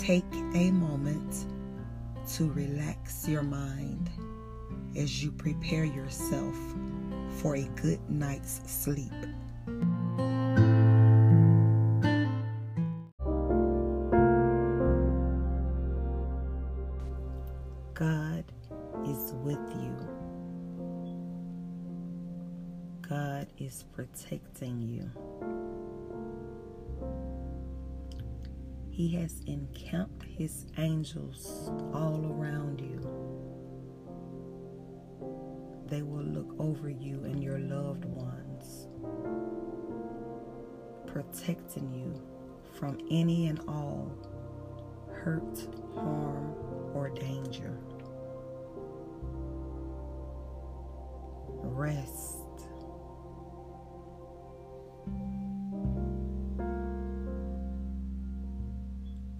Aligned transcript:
Take 0.00 0.24
a 0.54 0.70
moment 0.72 1.46
to 2.34 2.50
relax 2.50 3.28
your 3.28 3.42
mind 3.42 4.10
as 4.96 5.22
you 5.22 5.30
prepare 5.30 5.84
yourself 5.84 6.56
for 7.36 7.56
a 7.56 7.62
good 7.76 8.00
night's 8.10 8.60
sleep. 8.66 9.12
God 17.94 18.44
is 19.06 19.32
with 19.44 19.58
you. 19.80 19.96
God 23.08 23.46
is 23.58 23.84
protecting 23.92 24.82
you. 24.82 25.63
He 28.94 29.08
has 29.16 29.40
encamped 29.48 30.22
his 30.22 30.66
angels 30.78 31.68
all 31.92 32.32
around 32.32 32.80
you. 32.80 33.00
They 35.88 36.02
will 36.02 36.22
look 36.22 36.54
over 36.60 36.88
you 36.88 37.24
and 37.24 37.42
your 37.42 37.58
loved 37.58 38.04
ones, 38.04 38.86
protecting 41.08 41.92
you 41.92 42.22
from 42.78 43.00
any 43.10 43.48
and 43.48 43.58
all 43.66 44.12
hurt, 45.10 45.66
harm, 45.96 46.54
or 46.94 47.10
danger. 47.10 47.76
Rest. 51.64 52.43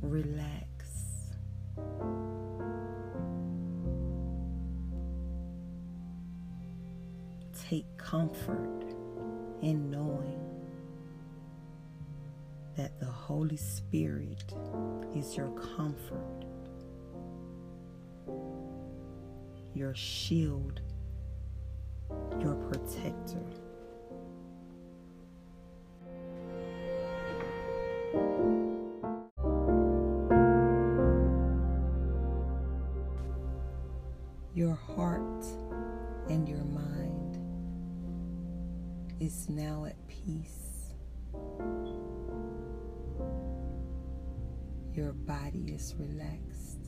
Relax. 0.05 0.65
Take 7.69 7.87
comfort 7.97 8.85
in 9.63 9.91
knowing 9.91 10.41
that 12.77 13.01
the 13.01 13.07
Holy 13.07 13.57
Spirit 13.57 14.55
is 15.17 15.37
your 15.37 15.49
comfort, 15.77 16.45
your 19.75 19.95
shield, 19.95 20.81
your 22.41 22.55
protector. 22.55 23.34
Your 34.55 34.75
heart 34.77 35.45
and 36.29 36.49
your 36.49 36.63
mind 36.63 37.41
is 39.19 39.49
now 39.49 39.85
at 39.85 39.97
peace. 40.07 40.93
Your 44.93 45.13
body 45.13 45.73
is 45.75 45.97
relaxed. 45.99 46.79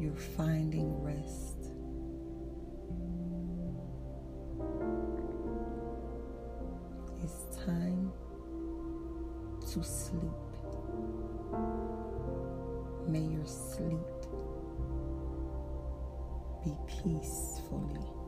You're 0.00 0.16
finding 0.36 1.02
rest. 1.02 1.58
It's 7.22 7.64
time 7.66 8.10
to 9.70 9.84
sleep. 9.84 10.32
May 13.12 13.20
your 13.20 13.44
sleep 13.44 13.98
be 16.64 16.72
peacefully. 16.86 18.21